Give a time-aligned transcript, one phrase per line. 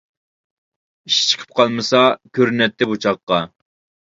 [1.09, 2.01] ئىشى چىقىپ قالمىسا،
[2.39, 3.45] كۆرۈنەتتى بۇ چاغقا.